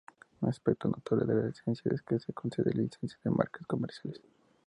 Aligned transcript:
Un 0.41 0.49
aspecto 0.49 0.87
notable 0.87 1.27
de 1.27 1.35
la 1.39 1.45
licencia 1.49 1.91
es 1.93 2.01
que 2.01 2.15
no 2.15 2.33
concede 2.33 2.73
licencia 2.73 3.19
de 3.23 3.29
marcas 3.29 3.67
comerciales. 3.67 4.19